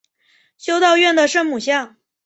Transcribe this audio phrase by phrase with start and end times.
[0.57, 1.95] 修道院的圣母像。